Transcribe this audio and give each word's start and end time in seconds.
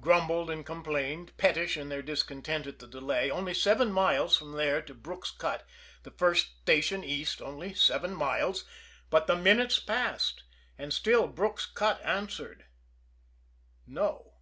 grumbled 0.00 0.48
and 0.48 0.64
complained, 0.64 1.36
pettish 1.36 1.76
in 1.76 1.90
their 1.90 2.00
discontent 2.00 2.66
at 2.66 2.78
the 2.78 2.86
delay, 2.86 3.30
only 3.30 3.52
seven 3.52 3.92
miles 3.92 4.34
from 4.34 4.52
there 4.52 4.80
to 4.80 4.94
Brook's 4.94 5.30
Cut, 5.30 5.66
the 6.04 6.10
first 6.10 6.56
station 6.62 7.04
east 7.04 7.42
only 7.42 7.74
seven 7.74 8.14
miles, 8.14 8.64
but 9.10 9.26
the 9.26 9.36
minutes 9.36 9.78
passed, 9.78 10.44
and 10.78 10.90
still 10.90 11.26
Brook's 11.28 11.66
Cut 11.66 12.00
answered: 12.02 12.64
"No." 13.86 14.38